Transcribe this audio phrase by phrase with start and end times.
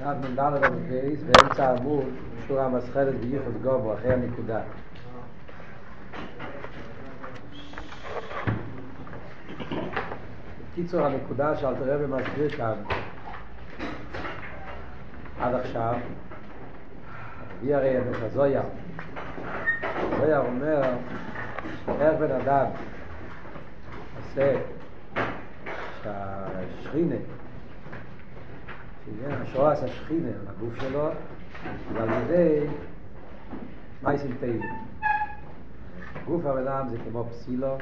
[0.00, 2.04] דף מ"ד עמוד בייס, באמצע העמוד,
[2.48, 4.60] שורה מסחלת בייחוד גובו, אחרי הנקודה.
[10.72, 12.74] בקיצור, הנקודה שאלתר רבי מסביר כאן,
[15.40, 15.94] עד עכשיו,
[17.50, 18.62] הביא הרי את הזויה.
[19.82, 20.82] הזויה אומר,
[22.00, 22.66] איך בן אדם
[24.16, 24.52] עושה
[26.02, 27.16] שהשכינה
[29.30, 31.08] השואה עשה שכינה על הגוף שלו,
[31.92, 32.66] ועל ידי
[34.02, 34.74] מייסים טיילים.
[36.24, 37.76] גוף הבן זה כמו פסילו,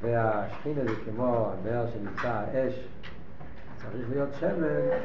[0.00, 2.88] והשכינה זה כמו הנר שנמצא האש.
[3.76, 4.98] צריך להיות שמן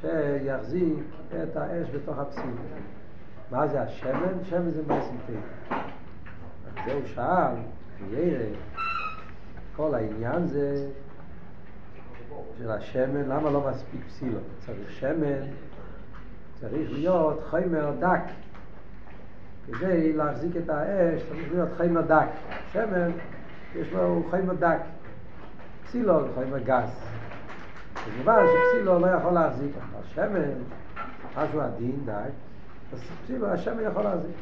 [0.00, 1.04] שיחזיק
[1.42, 2.54] את האש בתוך הפסיל.
[3.50, 4.44] מה זה השמן?
[4.44, 5.44] שמן זה מייסים טיילים.
[6.86, 7.54] זה הוא שאל,
[8.10, 8.44] וירא,
[9.76, 10.88] כל העניין זה
[12.58, 14.38] של השמן, למה לא מספיק פסילו?
[14.66, 15.42] צריך שמן,
[16.60, 18.22] צריך להיות חיימר דק.
[19.66, 22.28] כדי להחזיק את האש צריך להיות חיימר דק.
[22.72, 23.10] שמן,
[23.74, 24.78] יש לו חיימר דק.
[25.94, 27.00] פסילו זה חיימר גס.
[27.94, 29.70] כמובן שפסילו לא יכול להחזיק.
[30.00, 30.50] השמן,
[31.36, 32.30] משהו עדין, דק,
[32.92, 34.36] אז פסילו, השמן יכול להחזיק.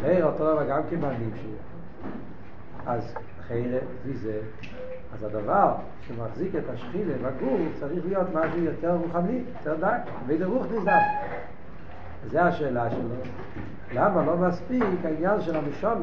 [0.00, 1.56] חייר אותו דבר גם כבנים שלי.
[2.86, 3.14] אז
[3.48, 4.40] חייר, לפי זה,
[5.14, 10.92] אז הדבר שמחזיק את השכינה בגוף צריך להיות משהו יותר רוחני, יותר דק, ודרוך נזדק.
[12.30, 13.14] זו השאלה שלו.
[13.94, 16.02] למה לא מספיק העניין של המשום,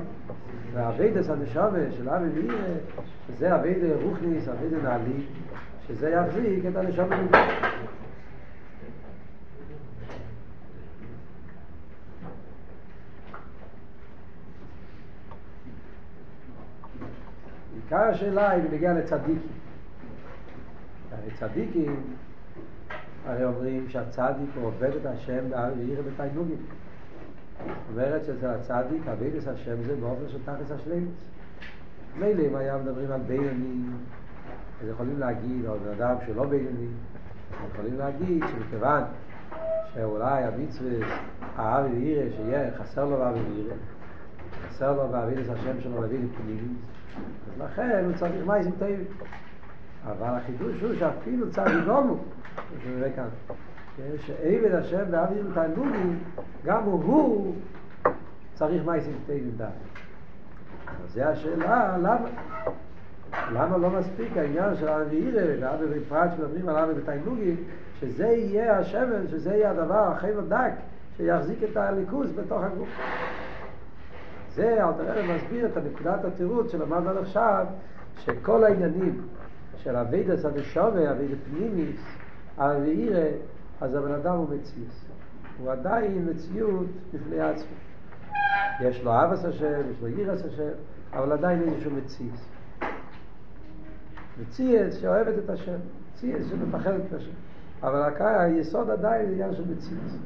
[0.74, 2.64] והאביידס הנשומה של אבי ואירה,
[3.28, 5.26] שזה אביידה רוחניס, אביידה נעלי,
[5.88, 7.40] שזה יחזיק את הנשומה בגוף.
[17.86, 19.40] עיקר השאלה היא בנגיע לצדיקים.
[21.12, 21.96] הרי צדיקים,
[23.26, 26.58] הרי אומרים שהצדיק עובד את השם בעיר ובתיינוגים.
[27.58, 31.14] זאת אומרת שאצל הצדיק עבד השם זה באופן של תכלס השלמות.
[32.20, 33.82] מילא אם היה מדברים על בינוני,
[34.82, 36.88] אז יכולים להגיד, או בן אדם שלא בינוני,
[37.74, 39.04] יכולים להגיד שמכיוון
[39.94, 41.08] שאולי המצווה,
[41.56, 43.76] האבי ואירה, שיהיה חסר לו באבי ואירה,
[44.76, 46.72] חסר לו בעביד את השם שלו להביא לפנימית,
[47.48, 49.04] אז לכן הוא צריך מייסים טובים.
[50.06, 52.18] אבל החידוש הוא שאפילו צריך גומו,
[52.84, 53.28] שנראה כאן,
[54.20, 56.20] שעבד השם בעביד תענוגים,
[56.66, 57.56] גם הוא,
[58.54, 59.64] צריך מייסים טובים די.
[59.64, 62.28] אז זו השאלה, למה?
[63.54, 67.56] למה לא מספיק העניין של אבי עירה, ואבי בפרט שמדברים על אבי בתיינוגים,
[68.00, 70.74] שזה יהיה השמן, שזה יהיה הדבר הכי דק,
[71.18, 72.90] שיחזיק את הליכוז בתוך הגוף.
[74.56, 77.66] זה אלתר רבי מסביר את נקודת התירוץ שלמדנו עד עכשיו,
[78.20, 79.22] שכל העניינים
[79.78, 82.00] של אבידס הנשומר, אבידס פנימיס,
[82.58, 83.28] אביעירה,
[83.82, 85.06] אז הבן אדם הוא מציאס.
[85.60, 87.76] הוא עדיין מציאות בפני עצמו.
[88.82, 90.72] יש לו אבס השם, יש לו עירס השם,
[91.14, 92.50] אבל עדיין איזשהו מציאס.
[94.42, 95.78] מציאס שאוהבת את השם,
[96.14, 97.32] מציאס שמפחדת את השם.
[97.84, 100.18] אבל היסוד עדיין עניין של מציאס.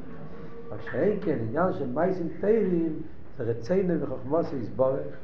[0.71, 5.15] רק שאין כן, עניין של מייסים תeiרים, זה רצינו וחוכמוס יסבורך,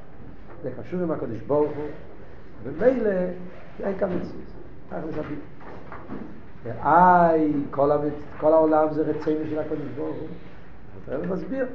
[0.64, 1.86] זה קשור עם הקדוש ברוך הוא,
[2.64, 3.10] ומילא
[3.84, 4.46] אין כאן מציאות,
[4.92, 5.40] כך מסביב.
[6.64, 7.90] ואי, כל,
[8.40, 10.28] כל העולם זה רצינו של הקדוש ברוך הוא.
[11.04, 11.66] אתה מסביר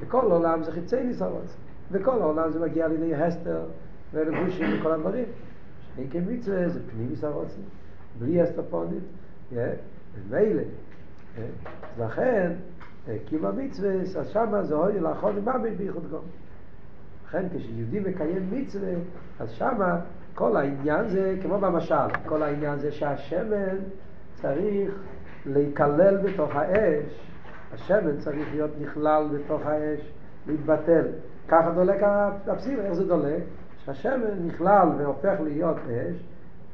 [0.00, 1.56] שכל העולם זה חיצי ניסרוס,
[1.90, 3.62] וכל העולם זה מגיע לידי הסתר
[4.12, 5.24] ולבושים וכל הדברים.
[5.96, 7.56] שאין כמצווה זה פנים ניסרוס,
[8.18, 9.02] בלי הסתר פונית,
[9.52, 10.62] ומילא.
[11.36, 12.52] אז לכן,
[13.26, 16.24] כי במצווה, אז שמה זה אוי לאחרון ממש בייחוד גום.
[17.26, 18.92] לכן כשיהודי מקיים מצווה,
[19.40, 20.00] אז שמה
[20.34, 21.94] כל העניין זה כמו במשל,
[22.26, 23.76] כל העניין זה שהשמן
[24.34, 24.94] צריך
[25.46, 27.20] להיכלל בתוך האש,
[27.72, 30.12] השמן צריך להיות נכלל בתוך האש,
[30.46, 31.06] להתבטל.
[31.48, 32.02] ככה דולק
[32.46, 33.42] הפסיל, איך זה דולק?
[33.84, 36.24] שהשמן נכלל והופך להיות אש,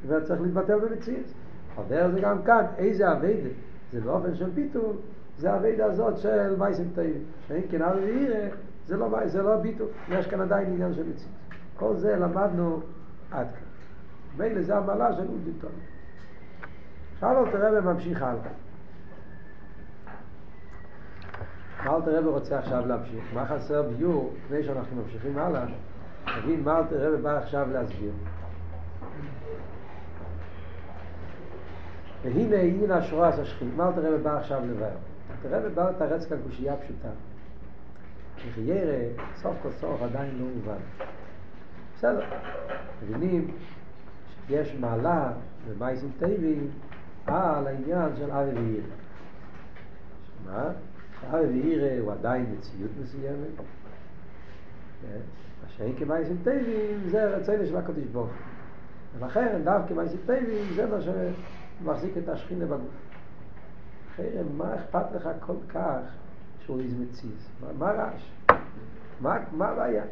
[0.07, 1.25] וצריך להתבטל במציאות.
[1.77, 3.49] הדרך זה גם כאן, איזה אביידה,
[3.93, 4.95] זה באופן של ביטול,
[5.37, 7.23] זה הווידה הזאת של מייסים טעים.
[7.47, 8.49] שאין כן אבי ואירה,
[8.85, 11.31] זה לא, זה לא ביטול, יש כאן עדיין עניין של מציאות.
[11.77, 12.79] כל זה למדנו
[13.31, 13.67] עד כאן.
[14.37, 15.71] מילא זה המעלה של אודיטון.
[17.13, 18.51] עכשיו אל תראה וממשיך הלאה.
[21.85, 23.33] מה אל תראה ורוצה עכשיו להמשיך?
[23.33, 25.65] מה חסר ביור, לפני שאנחנו ממשיכים הלאה,
[26.37, 28.11] נבין מה אל תראה ובא עכשיו להסביר.
[32.23, 34.95] והנה עניין השורה עשה שכין, מה אל תראה ובא עכשיו לבאר?
[35.41, 37.09] תראה ובא לתרץ כאן קושייה פשוטה.
[38.47, 40.77] וחיירה, סוף כל סוף עדיין לא מובן.
[41.97, 42.25] בסדר,
[43.03, 43.51] מבינים
[44.47, 45.31] שיש מעלה
[45.67, 46.69] במייסים טייבים
[47.25, 48.83] על העניין של אבי ואיר.
[50.45, 50.69] מה?
[51.29, 53.57] אבי ואירא הוא עדיין מציאות מסוימת.
[55.63, 58.29] מה שאין כמייסים טבעים זה רצון של הקדוש ברוך
[59.19, 63.16] ולכן דווקא מייסים טבעים זה מה שמחזיק את השכינה בגוף.
[64.17, 65.99] חרם, מה אכפת לך כל כך
[66.59, 67.49] שהוא מציז?
[67.77, 68.31] מה רעש?
[69.21, 70.03] מה הבעיה?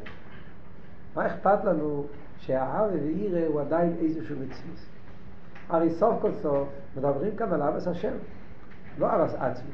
[1.16, 2.06] מה אכפת לנו
[2.38, 4.86] שהאב ואירא הוא עדיין איזשהו מציז?
[5.70, 6.68] הרי סוף כל סוף
[6.98, 8.14] מדברים כאן על אבס השם,
[8.98, 9.72] לא אבס עצמי.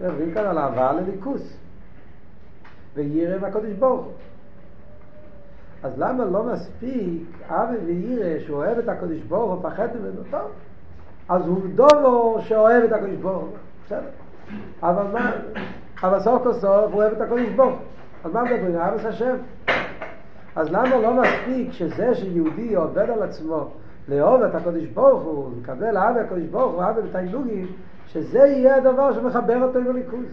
[0.00, 1.56] מדברים כאן על אהבה לליכוס.
[2.94, 4.08] וירא מהקודש ברוך
[5.82, 10.50] אז למה לא מספיק אבי וירא שהוא אוהב את הקודש ברוך הוא פחד ממנו טוב?
[11.28, 13.48] אז הוא דובו שאוהב את הקודש ברוך
[13.86, 14.00] בסדר.
[14.82, 15.32] אבל מה,
[16.02, 17.78] אבל סוף כל סוף הוא אוהב את הקודש ברוך
[18.24, 18.76] אז מה מדברים?
[18.76, 19.36] אבס השם.
[20.56, 23.68] אז למה לא מספיק שזה שיהודי עובד על עצמו
[24.08, 27.66] לאהוב את הקודש ברוך הוא, לקבל אהבה הקודש ברוך הוא, אהבה בתיינוגים,
[28.06, 30.26] שזה יהיה הדבר שמחבר אותו עם הליכוז.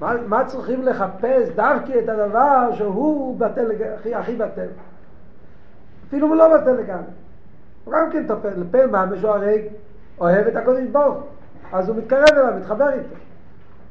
[0.00, 4.68] מה, מה צריכים לחפש דווקא את הדבר שהוא בטל, הכי, הכי בטל?
[6.08, 7.10] אפילו הוא לא בטל לגמרי.
[7.86, 9.68] הוא גם כן טפל, לפה ממש הוא הרי
[10.20, 11.24] אוהב את הקודש ברוך
[11.72, 13.14] אז הוא מתקרב אליו, מתחבר איתו.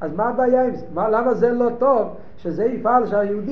[0.01, 0.85] אז מה הבעיה עם זה?
[0.93, 3.51] מה, למה זה לא טוב שזה יפעל שהיהודי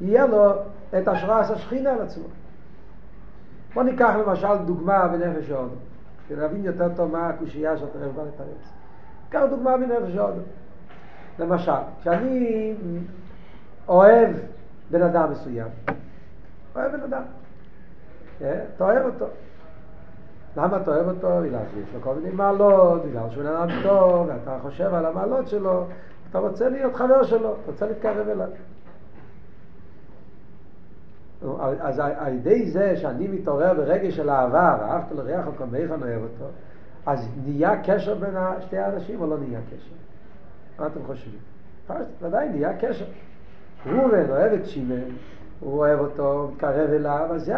[0.00, 0.52] יהיה לו
[0.98, 2.24] את השראת השכינה על עצמו?
[3.74, 5.74] בוא ניקח למשל דוגמה בנפש ההודו,
[6.28, 8.72] כדי להבין יותר טוב מה הקושייה שאתה רב בא לתרץ.
[9.28, 10.40] קח דוגמה בנפש ההודו.
[11.38, 12.74] למשל, כשאני
[13.88, 14.30] אוהב
[14.90, 15.68] בן אדם מסוים,
[16.76, 17.22] אוהב בן אדם,
[18.38, 18.60] כן?
[18.76, 19.26] אתה אוהב אותו.
[20.56, 21.28] למה אתה אוהב אותו?
[21.42, 25.48] בגלל שיש לו כל מיני מעלות, בגלל שהוא בן אדם טוב, ואתה חושב על המעלות
[25.48, 25.84] שלו,
[26.30, 28.48] אתה רוצה להיות חבר שלו, אתה רוצה להתקרב אליו.
[31.80, 36.44] אז על ידי זה שאני מתעורר ברגש של אהבה, ואהבת לריח וכמוך אני אוהב אותו,
[37.06, 39.94] אז נהיה קשר בין שתי האנשים או לא נהיה קשר?
[40.78, 41.38] מה אתם חושבים?
[42.22, 43.04] ודאי נהיה קשר.
[43.86, 45.16] ראובן אוהב את שמעון,
[45.60, 47.54] הוא אוהב אותו, מתקרב אליו, אז זה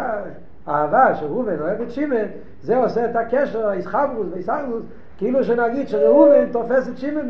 [0.65, 2.27] האהבה שראובן אוהב את שמעון,
[2.61, 4.83] זה עושה את הקשר, האיסחברוס והאיסחברוס,
[5.17, 7.29] כאילו שנגיד שראובן תופס את שמעון,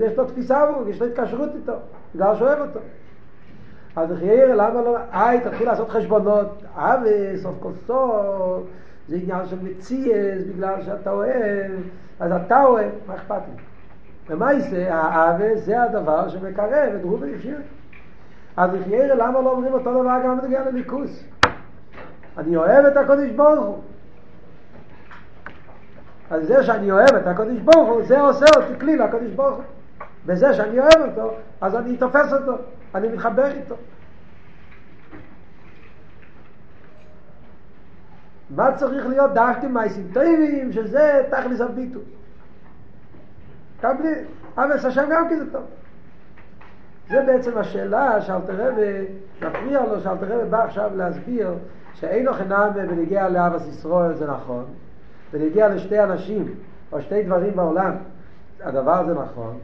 [0.00, 1.72] יש לו תפיסה בו, יש לו התקשרות איתו,
[2.14, 2.80] בגלל שהוא אוהב אותו.
[3.96, 8.62] אז חייר, למה לא, איי, תתחיל לעשות חשבונות, אבי, סוף כל סוף,
[9.08, 11.72] זה עניין של מציאס, בגלל שאתה אוהב,
[12.20, 13.62] אז אתה אוהב, מה אכפת לי?
[14.28, 14.94] ומה יעשה?
[14.94, 17.58] האווה זה הדבר שמקרב את רובי ישיר.
[18.56, 21.24] אז חייר, למה לא אומרים אותו דבר גם בנגיע לליכוס?
[22.38, 23.82] אני אוהב את הקודש ברוך הוא.
[26.30, 29.64] אז זה שאני אוהב את הקודש ברוך הוא, זה עושה אותי כלי לקודש ברוך הוא.
[30.26, 32.52] בזה שאני אוהב אותו, אז אני תופס אותו,
[32.94, 33.74] אני מתחבר איתו.
[38.50, 42.00] מה צריך להיות דווקא מייסים טובים, שזה תכלס הביטו.
[43.80, 44.14] קבלי,
[44.56, 45.62] אבל השם גם כי זה טוב.
[47.08, 49.04] זה בעצם השאלה שאלתר רבי,
[49.42, 51.50] מפריע לו שאלתר רבי בא עכשיו להסביר
[51.94, 54.64] שאין לו חינם בנגיע לאבס ישראל זה נכון,
[55.32, 56.54] בנגיע לשתי אנשים
[56.92, 57.92] או שתי דברים בעולם,
[58.60, 59.58] הדבר הזה נכון,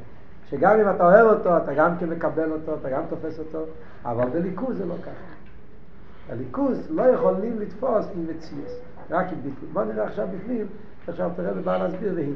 [0.50, 3.64] שגם אם אתה אוהב אותו, אתה גם כן מקבל אותו, אתה גם תופס אותו,
[4.04, 5.32] אבל בליכוז זה לא ככה.
[6.32, 8.80] הליכוז לא יכולים לתפוס עם מציאס,
[9.10, 9.68] רק עם ביטוי.
[9.72, 10.66] בוא נראה עכשיו בפנים,
[11.08, 12.34] עכשיו תראה ובא להסביר והנה.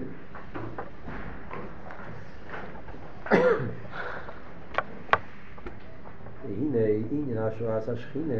[6.48, 8.34] והנה עניין השורת השכינה,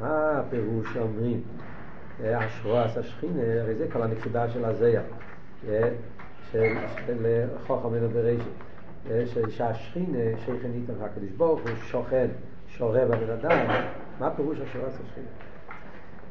[0.00, 1.42] מה הפירוש שאומרים?
[2.24, 5.02] השורת השכינה, הרי זה כל הנקודה של הזיה.
[6.52, 6.74] של,
[7.06, 12.28] של חוכם ברשת, שהשכינה שכנית הקדוש ברוך הוא שוכן,
[12.68, 13.66] שורה בבן אדם,
[14.18, 15.26] מה פירוש השורס השכינה?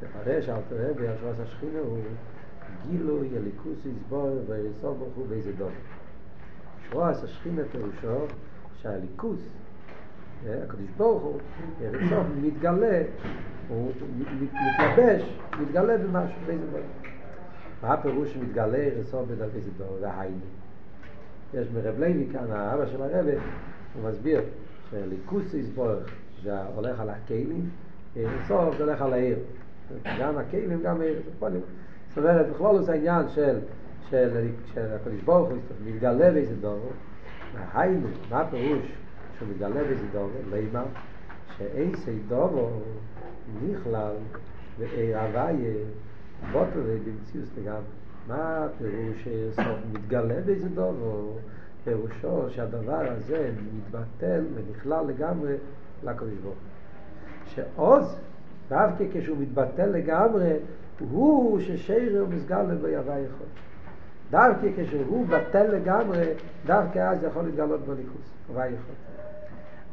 [0.03, 1.98] מפרש אל תראה בהשורס השכינה הוא
[2.89, 5.72] גילוי הליכוס יסבור ויריסור ברוך הוא באיזה דום.
[6.89, 8.25] שורס השכינה פירושו
[8.81, 9.39] שהליכוס,
[10.48, 11.39] הקדוש ברוך הוא,
[11.81, 13.01] יריסור מתגלה,
[13.67, 13.91] הוא
[14.41, 16.81] מתלבש, מתגלה במשהו, באיזה דום.
[17.81, 20.36] מה הפירוש שמתגלה רסור בדרכי סדור והיינו?
[21.53, 23.31] יש מרב לוי כאן, האבא של הרבי,
[23.93, 24.41] הוא מסביר
[24.89, 26.10] שליכוס יסבורך
[26.43, 27.69] זה הולך על הכלים,
[28.17, 29.38] רסור זה הולך על העיר.
[30.19, 31.22] גם הכלים, גם העיר.
[31.39, 33.60] זאת אומרת, בכלול זה העניין של
[34.10, 36.91] של, של הקדוש ברוך הוא מתגלה באיזה דור,
[37.53, 38.91] והיינו, מה הפירוש
[39.48, 40.29] באיזה דור?
[40.51, 40.84] לימה,
[41.58, 42.81] שאיסי דור
[43.63, 44.13] נכלל
[44.79, 45.74] ועיר הוויה
[46.51, 47.81] בוטל במציאות לגמרי.
[48.27, 51.38] מה הפירוש שסוף מתגלה באיזה דובו?
[51.84, 55.55] פירושו שהדבר הזה מתבטל ונכלל לגמרי
[56.03, 56.55] לקדוש ברוך
[57.46, 58.19] שעוז,
[58.69, 60.53] דווקא כשהוא מתבטל לגמרי,
[61.00, 63.48] הוא ששיר הוא מסגל לבו יבא יכול.
[64.31, 66.24] דווקא כשהוא בטל לגמרי,
[66.65, 69.08] דווקא אז יכול להתגלות בליכוס, יבא יכול.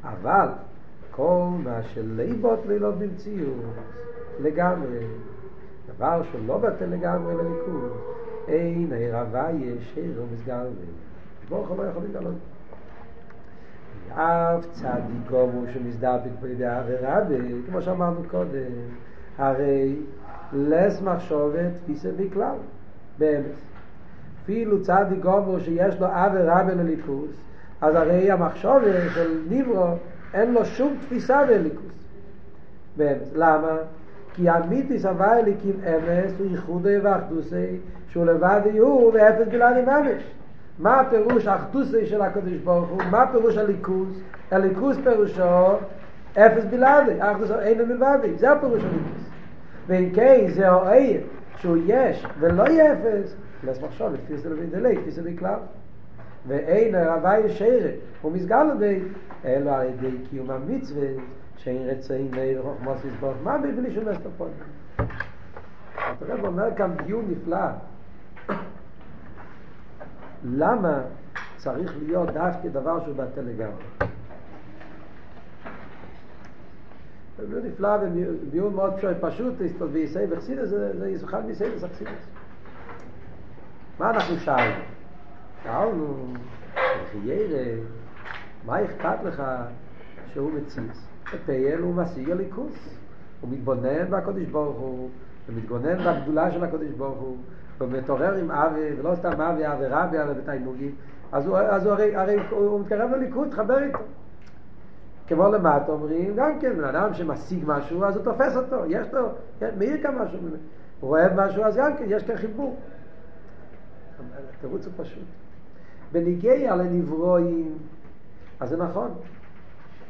[0.05, 0.49] אבל
[1.11, 3.75] כל מה שליבות לילות במציאות
[4.41, 5.07] לגמרי,
[5.97, 7.93] דבר שלא בטל לגמרי לליכוז,
[8.49, 10.67] אין עיר הוויה שיר ומסגר
[11.49, 12.35] ברוך הוא לא יכול להתגלות.
[14.15, 17.21] אף צדיקו הוא שמזדבק בידי העבירה,
[17.71, 18.71] כמו שאמרנו קודם,
[19.39, 19.97] הרי
[20.53, 22.57] לס מחשובת תפיסה בכלל,
[23.19, 23.45] באמת.
[24.43, 27.31] אפילו צדיק גומו שיש לו עבר רבה לליכוס,
[27.81, 29.87] אז הרי המחשובת של ניברו
[30.35, 31.93] אין לו שום תפיסה בליכוס.
[32.97, 33.19] באמת.
[33.35, 33.77] למה?
[34.35, 37.77] כי אמיתיס הווה אליקים אמס הוא ייחודי ואחדוסי
[38.09, 40.23] שהוא לבד יהיו ואפס בלעדי ממש.
[40.79, 43.03] מה הפירוש אחדוסי של הקדוש ברוך הוא?
[43.11, 44.09] מה פירוש הליכוס?
[44.51, 45.77] הליכוס פירושו
[46.35, 49.29] אפס בלעדי, אחדוס אין מלבדי, זה הפירוש הליכוס.
[49.87, 51.21] ואם כן זה האיר
[51.57, 55.59] שהוא יש ולא יהיה אפס, לס מחשוב, לפי זה לבין דלי, לפי זה בכלל.
[56.49, 59.01] ואין הרבה ישרת, הוא מסגר לבי,
[59.45, 61.09] אלו על ידי קיום המצווה,
[61.57, 64.47] שאין רצאים נעיר חוכמוס יסבור, מה בלי שום נסתר פה?
[64.97, 67.67] אתה רב אומר כאן דיון נפלא.
[70.45, 71.01] למה
[71.57, 73.85] צריך להיות דווקא דבר שהוא בטל לגמרי?
[77.39, 79.55] זה נפלא ודיון מאוד פשוט,
[79.93, 82.27] ויסי וחסידס, זה אחד מיסי וחסידס.
[83.99, 84.96] מה אנחנו שאלנו?
[85.63, 86.35] שאלנו,
[87.11, 87.83] חיירה,
[88.65, 89.43] מה אכפת לך
[90.33, 91.07] שהוא מציץ?
[91.47, 92.97] פייל הוא משיג הליכוס.
[93.41, 95.11] הוא מתבונן בקודש ברוך הוא,
[95.49, 97.37] ומתגונן בגדולה של הקודש ברוך הוא,
[97.81, 100.95] ומתעורר עם אבי, ולא סתם אבי, אבי רבי, אבי בתיינוגים,
[101.33, 103.99] אז הוא, אז הוא הרי, הרי הוא מתקרב לליכוד, תחבר איתו.
[105.27, 109.29] כמו למטה אומרים, גם כן, בן אדם שמשיג משהו, אז הוא תופס אותו, יש לו,
[109.79, 110.39] מאיר כאן משהו,
[111.01, 112.77] הוא רואה משהו, אז גם כן, יש כאן חיבור.
[114.59, 115.25] התירוץ הוא פשוט.
[116.13, 117.79] בניגיע לנברואים,
[118.61, 119.15] אז זה נכון,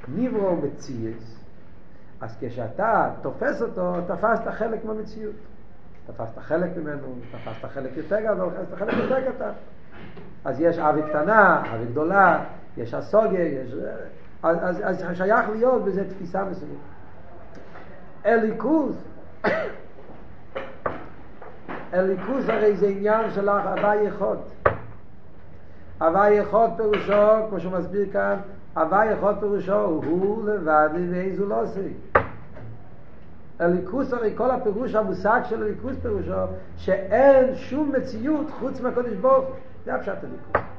[0.09, 1.37] ניברו מציאס,
[2.21, 5.35] אז כשאתה תופס אותו, תפסת חלק מהמציאות.
[6.07, 9.51] תפסת חלק ממנו, תפסת חלק יותר גדול, תפסת חלק יותר קטן.
[10.45, 12.45] אז יש אבי קטנה, אבי גדולה,
[12.77, 13.75] יש הסוגיה, יש...
[14.43, 16.77] אז, אז, אז שייך להיות בזה תפיסה מסוימת.
[18.27, 18.97] אליקוס,
[21.95, 24.37] אליקוס הרי זה עניין של הווי יכול.
[26.01, 28.37] הווי יכול פירושו, כמו שהוא מסביר כאן,
[28.77, 31.81] הווי יכול פירושו הוא לבד ואיזו לא עושה.
[33.59, 39.55] הליכוס הרי כל הפירוש המושג של הליכוס פירושו שאין שום מציאות חוץ מהקודש ברוך הוא.
[39.85, 40.73] זה הפשט הליכוס.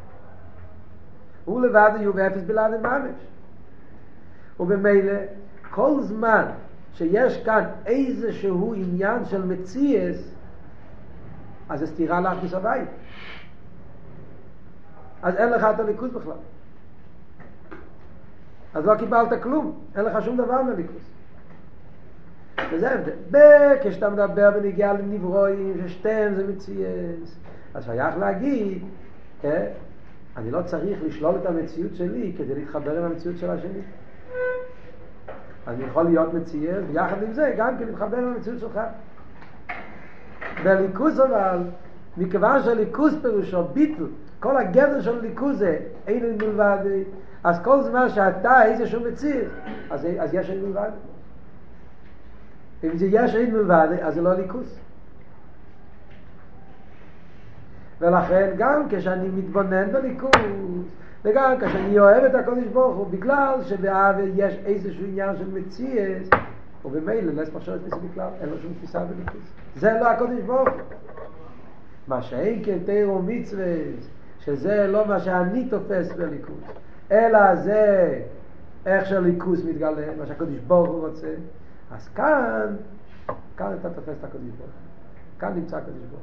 [1.45, 3.15] הוא לבד יהיו באפס בלעד ממש.
[4.59, 5.13] ובמילא
[5.71, 6.45] כל זמן
[6.93, 10.31] שיש כאן איזשהו עניין של מציאס
[11.69, 12.87] אז זה סתירה לאחדוס הבית.
[15.21, 16.33] אז אין לך את הליכוס בכלל.
[18.73, 21.03] אז לא קיבלת כלום, אין לך שום דבר מהליכוס.
[22.73, 23.75] וזה ההבדל.
[23.83, 27.39] כשאתה מדבר בנגיעה לנברואים, ששתיהם זה מציאס,
[27.73, 28.83] אז שייך להגיד,
[29.41, 29.65] כן?
[30.37, 33.81] אני לא צריך לשלול את המציאות שלי כדי להתחבר עם המציאות של השני.
[35.67, 38.79] אני יכול להיות מציאס, ויחד עם זה גם כן להתחבר עם המציאות שלך.
[40.63, 41.59] בליכוס אבל,
[42.17, 44.03] מכיוון שהליכוס פירושו ביטל,
[44.39, 46.77] כל הגדר של ליכוס זה אין מלבד,
[47.43, 49.47] אז כל זמן שאתה איזשהו מציאס,
[49.89, 50.89] אז, אז יש אין מלבד.
[52.83, 54.79] אם זה יש אין מלבד, אז זה לא ליכוס.
[57.99, 60.87] ולכן גם כשאני מתבונן בליכוס,
[61.25, 66.29] וגם כשאני אוהב את הקודש ברוך הוא, בגלל שבאהבה יש איזשהו עניין של מציאס,
[66.85, 69.41] ובמילא נס מחשבת ניסי בכלל, אין לו שום תפיסה בליכוס.
[69.75, 70.81] זה לא הקודש ברוך הוא.
[72.07, 73.65] מה שאין כן תירו מצווה,
[74.47, 76.63] שזה לא מה שאני תופס בליכוס,
[77.11, 78.13] אלא זה
[78.85, 81.33] איך שהליכוס מתגלה, מה שהקודש ברוך הוא רוצה,
[81.91, 82.75] אז כאן,
[83.57, 84.71] כאן אתה תופס את הקודש ברוך
[85.39, 86.21] כאן נמצא הקודש ברוך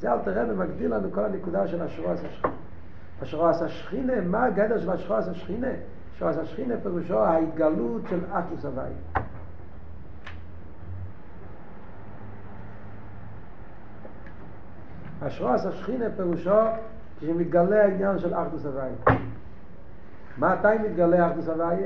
[0.00, 2.54] זה אל תראה ומגדיר לנו כל הנקודה של השרועס השכינה.
[3.22, 5.68] השרועס השכינה, מה הגדר של השרועס השכינה?
[6.14, 8.92] השרועס השכינה פירושו ההתגלות של אחוס הוואי.
[15.22, 16.60] השרועס השכינה פירושו
[17.18, 18.90] כשמתגלה העניין של אחדוס הוואי.
[20.38, 21.76] מתי מתגלה אחדוס הוואי?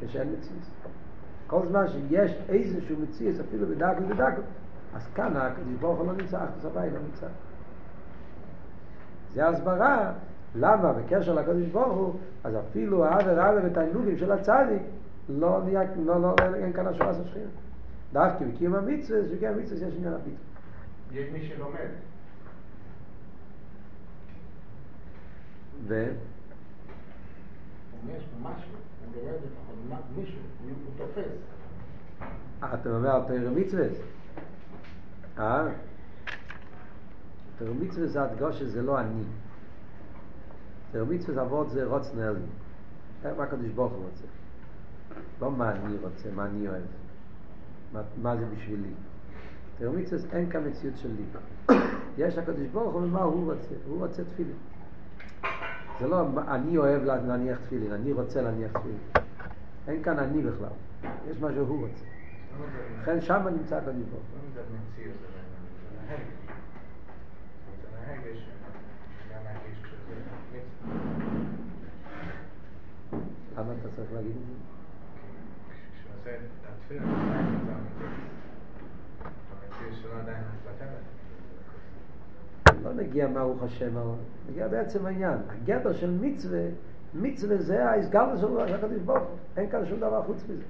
[0.00, 0.62] כשאין מציאות.
[1.46, 4.40] כל זמן שיש איזשהו מציאס אפילו בדקו ובדקו
[4.94, 7.26] אז כאן הקדוש ברוך הוא לא נמצא, אחדוס הבית לא נמצא.
[9.34, 10.12] זה הסברה
[10.54, 14.82] למה בקשר לקדוש ברוך הוא אז אפילו העבר העבר ותענוגים של הצדיק
[15.28, 17.40] לא נהיה, לא, לא, אין כאן השורה של.
[18.12, 20.32] דווקא בקיום המצווה, שקיום המצווה יש עניין הביטוי.
[21.12, 21.70] יש מי שלומד.
[21.74, 21.76] ו?
[21.78, 22.04] יש משהו, הוא לומד לפחות מישהו, הוא תופס.
[32.62, 33.86] אה, אתה אומר על תויר מצווה?
[35.38, 35.68] אה?
[37.58, 39.22] תויר מצווה זה הדגוש שזה לא אני.
[40.92, 42.40] תויר מצווה זה עבוד זה רוץ נרלי.
[43.36, 44.24] מה הקדוש ברוך הוא רוצה?
[45.40, 46.82] לא מה אני רוצה, מה אני אוהב.
[47.92, 48.90] מה, מה זה בשבילי.
[49.80, 51.24] מצווה אין כאן מציאות של לי.
[52.18, 53.74] יש הקדוש ברוך הוא ומה הוא רוצה.
[53.86, 54.56] הוא רוצה תפילין.
[56.00, 58.98] זה לא אני אוהב להניח תפילין, אני רוצה להניח תפילין.
[59.88, 60.68] אין כאן אני בכלל,
[61.30, 62.04] יש מה שהוא רוצה.
[63.02, 64.22] לכן שם נמצא הקדוש ברוך
[73.58, 74.52] למה אתה צריך להגיד את זה?
[75.94, 77.72] כשהוא עושה את התפילה, עדיין נמצא
[79.52, 81.04] המציאות שלו עדיין מתבטלת.
[82.84, 83.90] לא נגיע מה הוא חושב.
[84.50, 85.38] נגיע בעצם העניין.
[85.48, 86.62] הגדר של מצווה,
[87.14, 89.36] מצווה זה ההסגלת של הקדוש ברוך הוא.
[89.56, 90.62] אין כאן שום דבר חוץ מזה.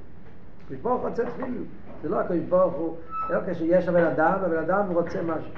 [0.64, 1.64] הקדוש ברוך הוא רוצה תפילים.
[2.02, 2.96] זה לא הקדוש ברוך הוא,
[3.30, 5.50] לא כשיש הבן אדם, הבן אדם רוצה משהו.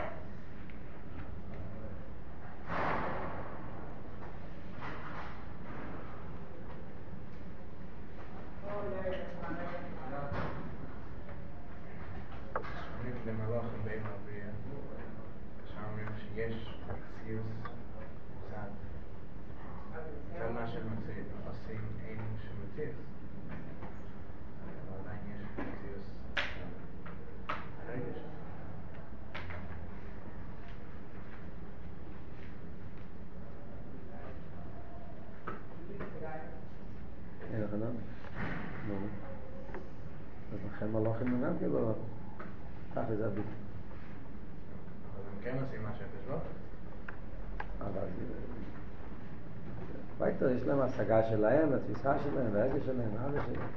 [50.26, 53.68] יש להם השגה שלהם, התפיסה שלהם, והרגש שלהם, האבא שלהם.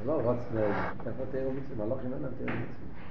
[0.00, 0.90] זה לא נרגע.
[1.06, 1.86] איפה תראו מצווה?
[1.86, 3.03] מלוכים אין להם תראו מצווה.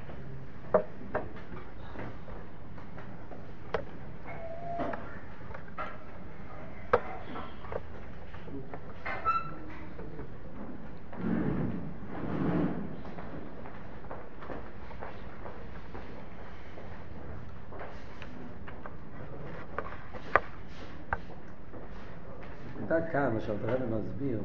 [23.45, 24.41] שאלתר רבי מסביר,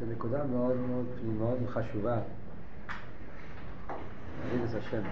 [0.00, 1.06] זו נקודה מאוד מאוד
[1.38, 2.18] מאוד חשובה,
[4.46, 5.02] אבידס השם.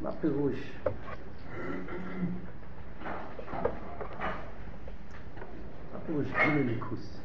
[0.00, 0.72] מה פירוש?
[5.92, 7.21] מה פירוש גילוי ליכוס?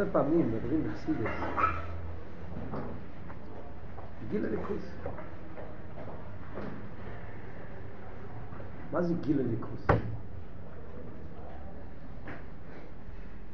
[0.00, 1.30] הרבה פעמים מדברים בחסידס,
[4.30, 4.94] גיל הליכוס.
[8.92, 9.86] מה זה גיל הליכוס?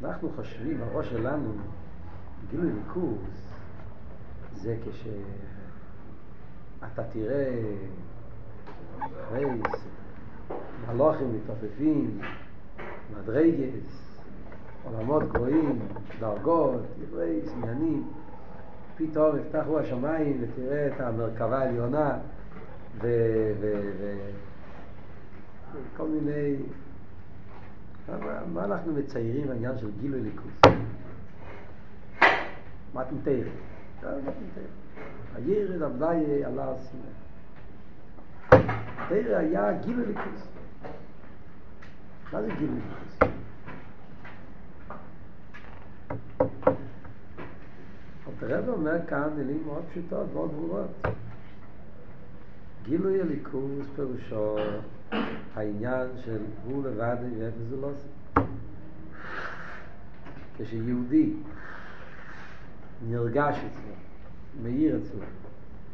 [0.04, 1.54] אנחנו חושבים, הראש שלנו,
[2.50, 3.50] גיל הליכוס
[4.54, 5.12] זה כשאתה
[7.12, 7.72] תראה
[9.30, 9.84] רייס,
[10.86, 12.20] מלוכים מתעופפים,
[13.10, 14.05] מדרגס,
[14.92, 15.78] עולמות גבוהים,
[16.20, 18.08] דרגות, דברי עניינים.
[18.96, 22.18] פתאום יפתחו השמיים ותראה את המרכבה העליונה
[22.98, 23.18] וכל
[26.08, 26.56] מיני...
[28.52, 30.60] מה, אנחנו מציירים העניין של גילוי ליכוס?
[32.94, 33.42] מתנתר.
[35.34, 37.02] הירד אביי עלה הסיני.
[39.08, 40.48] תרא היה גילוי ליכוס.
[42.32, 43.05] מה זה גילוי ליכוס?
[48.42, 50.90] הרב אומר כאן מילים מאוד פשוטות, מאוד ברורות.
[52.84, 54.56] גילוי הליכוס פירושו
[55.54, 58.08] העניין של הוא לבד ואיפה זה לא עושה.
[60.58, 61.32] כשיהודי
[63.08, 63.92] נרגש אצלו,
[64.62, 65.20] מאיר אצלו,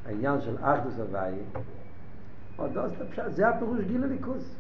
[0.07, 1.33] העניין של אחדוס הוואי,
[3.29, 4.55] זה הפירוש גילוי ליכוס.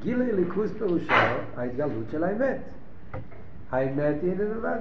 [0.00, 1.12] גילוי ליכוס פירושו
[1.56, 2.58] ההתגלות של האמת.
[3.74, 4.78] האמת היא לבד.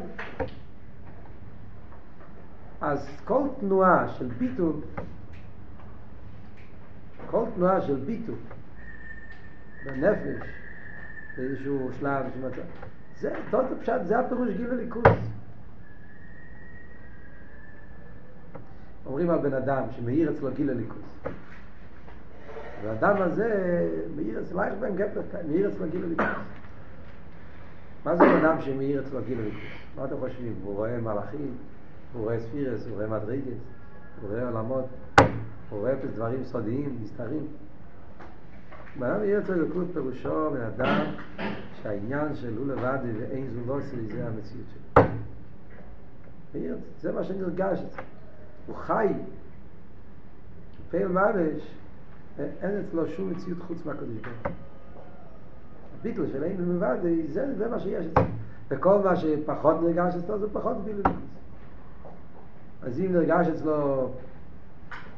[2.82, 4.74] אז כל תנועה של ביטול,
[7.30, 8.36] כל תנועה של ביטול
[9.86, 10.48] בנפש,
[11.38, 12.62] באיזשהו שלב, שמצא,
[13.20, 15.04] זה, תות הפשט, זה הפירוש גיל הליכוס.
[19.06, 21.02] אומרים על בן אדם שמאיר אצלו גיל הליכוס.
[22.84, 26.63] והאדם הזה, מאיר אצל אייך בן גפר, מאיר אצל הגיל הליכוס.
[28.06, 29.62] מה זה אדם שמאיר אצל הגיל הליכוס?
[29.96, 30.56] מה אתם חושבים?
[30.64, 31.58] הוא רואה מלאכים,
[32.14, 33.62] הוא רואה ספירס, הוא רואה מדרגס,
[34.22, 34.86] הוא רואה עולמות,
[35.70, 37.48] הוא רואה דברים סודיים, נסתרים.
[38.96, 41.06] מה מאיר אצל הליכוס פירושו בן אדם
[41.82, 45.04] שהעניין של הוא לבד ואין זו לא זה המציאות שלו.
[46.56, 48.04] מאיר, זה מה שנרגש אצלו.
[48.68, 49.08] הוא חי,
[50.90, 51.76] פייל ממש,
[52.40, 54.52] אין אצלו שום מציאות חוץ מהקדוש ברוך הוא.
[56.04, 56.96] הביטל של אין מלבד,
[57.28, 58.24] זה, זה מה שיש אצלו.
[58.70, 61.10] וכל מה שפחות נרגש אצלו זה פחות ביטל.
[62.82, 64.10] אז אם נרגש אצלו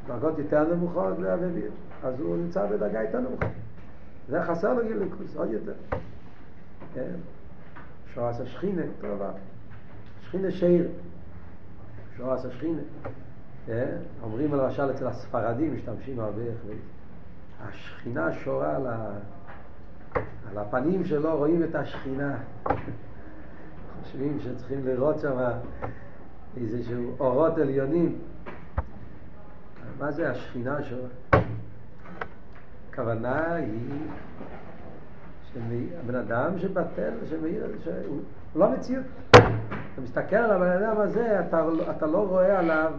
[0.07, 1.13] דרגות יותר נמוכות
[2.03, 3.47] אז הוא נמצא בדרגה יותר נמוכה.
[4.29, 5.73] זה חסר לו גיליקוס, עוד יותר.
[6.93, 7.11] כן?
[8.13, 9.31] שועס השכינה, אותו דבר.
[10.21, 10.87] שכינה שיר.
[12.17, 12.81] שועס השכינה.
[13.65, 13.97] כן?
[14.23, 16.41] אומרים למשל אצל הספרדים, משתמשים הרבה,
[17.61, 19.11] השכינה שורה על, ה...
[20.51, 22.37] על הפנים שלו, רואים את השכינה.
[24.03, 25.37] חושבים שצריכים לראות שם
[26.57, 28.19] איזשהו אורות עליונים.
[29.99, 31.09] מה זה השכינה שורה?
[32.89, 33.99] הכוונה היא
[35.53, 38.21] שהבן אדם שבטל, שמאיר, שהוא
[38.55, 39.05] לא מציאות.
[39.31, 41.65] אתה מסתכל על הבן אדם הזה, אתה,
[41.97, 42.93] אתה לא רואה עליו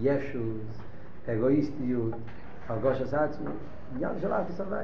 [0.00, 0.82] ישוס,
[1.28, 2.14] אגואיסטיות,
[2.68, 3.50] הרגוש עצמי,
[3.94, 4.82] עניין של ארץ הוואי.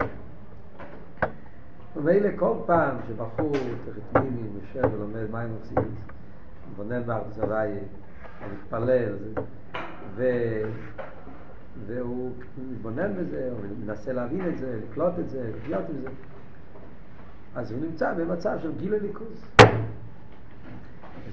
[1.96, 3.52] ומילא כל פעם שבחור
[3.85, 5.98] תחתמימי יושב ולומד מים מפסידס,
[6.70, 7.78] מתבונן בארץ הוואי,
[8.52, 9.14] מתפלל,
[10.14, 10.24] ו...
[11.87, 12.30] והוא
[12.70, 16.09] מתבונן בזה, הוא מנסה להבין את זה, לקלוט את זה, לחיות עם זה.
[17.54, 19.44] אז הוא נמצא במצב של גיל הליכוז.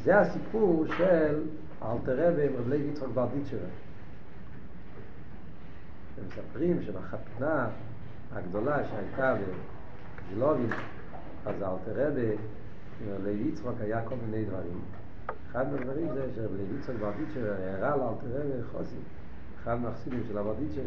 [0.04, 1.44] זה הסיפור של
[1.82, 3.58] אלתר רבי רב לוי יצחק ברדיצ'ר.
[6.18, 7.68] הם מספרים שבחתונה
[8.32, 9.36] הגדולה שהייתה
[10.32, 10.70] בג'לובין,
[11.46, 12.36] אז אלתר רבי
[13.08, 14.82] רב לוי יצחק היה כל מיני דברים.
[15.52, 18.96] אחד מהדברים זה שרב לוי יצחק ברדיצ'ר הראה לאלתר רבי חוסי,
[19.64, 20.82] אחד מהחסידים של הברדיצ'ר,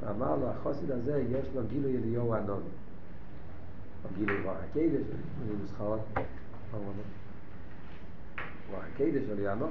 [0.00, 2.68] ואמר לו, החוסיד הזה יש לו גילוי אליהו הנובי.
[4.04, 5.02] או גילוי רוח הקדש,
[5.60, 6.00] נוסחאות,
[8.70, 9.70] רוח הקדש של יענוב.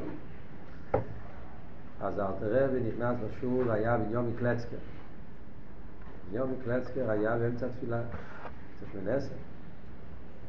[2.02, 4.78] אז אלתר רבי נכנס לשול, היה בניומי קלצקר.
[6.30, 8.02] בניומי קלצקר היה באמצע תפילה,
[8.80, 9.34] צריך מנסר.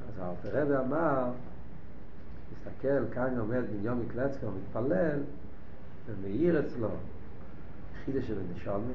[0.09, 1.25] אז אלתר רבי אמר,
[2.51, 5.21] תסתכל, כאן עומד בניומי קלצקר, מתפלל,
[6.07, 6.88] ומאיר אצלו
[8.05, 8.93] חידה של הנשלמי.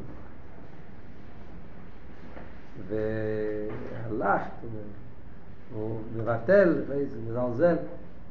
[2.87, 4.41] והלך,
[5.73, 7.75] הוא מבטל, מזלזל,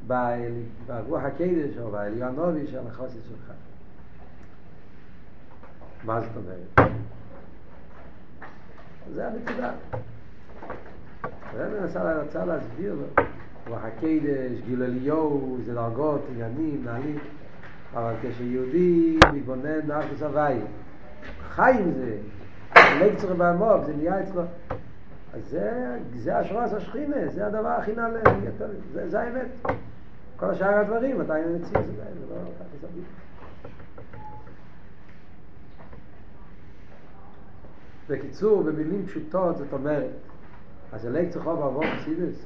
[0.07, 3.51] ברוח הקדש או בעליונובי של החוסית שלך.
[6.03, 6.89] מה זאת אומרת?
[9.13, 9.73] זה הנקודה.
[11.57, 13.23] הרב רצה להסביר לו,
[13.67, 17.17] רוח הקדש, גיל אליהו, זה דרגות, עניינים, נעלים,
[17.93, 20.59] אבל כשיהודי מתבונן בארץ הוואי,
[21.49, 22.17] חי עם זה,
[22.75, 24.41] לקצר בעמוק, זה נהיה אצלו,
[25.33, 28.19] אז זה, זה השורס השכינה, זה הדבר הכי נעלה,
[28.93, 29.47] זה, זה האמת.
[30.35, 33.03] כל השאר הדברים, אתה אין מציע זה, זה לא ככה סביר.
[38.09, 40.09] בקיצור, במילים פשוטות, זאת אומרת,
[40.93, 42.45] אז אלק צריכו בעבור חסידס,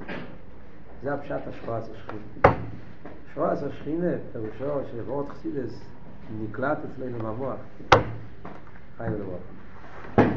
[1.03, 2.57] זה הפשט השפועס השכינה.
[3.31, 5.81] שפועס השכינה, פירושו שעבור חסידס
[6.41, 7.59] נקלט אצלנו במוח,
[8.97, 9.56] חי ולראות.